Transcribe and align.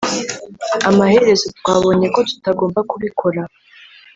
Amaherezo 0.89 1.45
twabonye 1.59 2.07
ko 2.15 2.19
tutagomba 2.29 2.79
kubikora 2.89 3.41